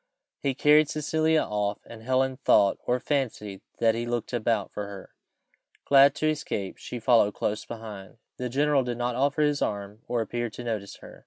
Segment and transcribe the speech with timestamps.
[0.41, 5.11] He carried Cecilia off, and Helen thought, or fancied, that he looked about for her.
[5.85, 8.17] Glad to escape, she followed close behind.
[8.37, 11.19] The general did not offer his arm or appear to notice her.